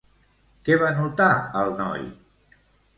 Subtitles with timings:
[0.69, 1.29] Què va notar
[1.63, 2.05] el noi?